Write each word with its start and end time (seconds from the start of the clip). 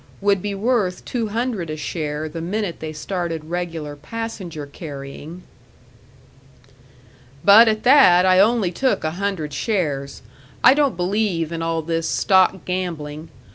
Would 0.19 0.41
be 0.41 0.55
worth 0.55 1.05
two 1.05 1.27
hundred 1.27 1.69
a 1.69 1.77
share 1.77 2.27
the 2.27 2.41
minute 2.41 2.77
they 2.79 2.91
started 2.91 3.45
regular 3.51 3.95
passenger 3.95 4.65
carrying. 4.65 5.43
"But 7.45 7.67
at 7.67 7.83
that, 7.83 8.25
I 8.25 8.39
only 8.39 8.71
took 8.71 9.03
a 9.03 9.11
hundred 9.11 9.53
shares. 9.53 10.23
I 10.63 10.73
don't 10.73 10.97
believe 10.97 11.51
in 11.51 11.61
all 11.61 11.83
this 11.83 12.09
stock 12.09 12.65
gambling. 12.65 13.29